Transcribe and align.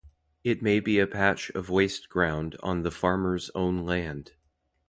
It 0.43 0.63
may 0.63 0.79
be 0.79 0.97
a 0.97 1.05
patch 1.05 1.51
of 1.51 1.69
waste 1.69 2.09
ground 2.09 2.57
on 2.63 2.81
the 2.81 2.89
farmer's 2.89 3.51
own 3.53 3.85
land. 3.85 4.31